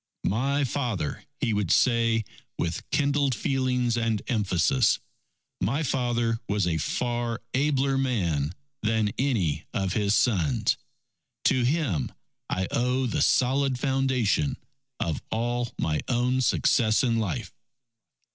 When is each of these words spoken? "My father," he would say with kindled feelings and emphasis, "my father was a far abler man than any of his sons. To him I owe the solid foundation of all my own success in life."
"My 0.25 0.63
father," 0.63 1.25
he 1.41 1.53
would 1.53 1.69
say 1.69 2.25
with 2.57 2.89
kindled 2.89 3.35
feelings 3.35 3.95
and 3.95 4.19
emphasis, 4.25 4.97
"my 5.61 5.83
father 5.83 6.39
was 6.49 6.65
a 6.65 6.79
far 6.79 7.39
abler 7.53 7.99
man 7.99 8.55
than 8.81 9.11
any 9.19 9.65
of 9.75 9.93
his 9.93 10.15
sons. 10.15 10.75
To 11.43 11.61
him 11.61 12.11
I 12.49 12.67
owe 12.71 13.05
the 13.05 13.21
solid 13.21 13.77
foundation 13.77 14.57
of 14.99 15.21
all 15.29 15.71
my 15.77 15.99
own 16.07 16.41
success 16.41 17.03
in 17.03 17.19
life." 17.19 17.53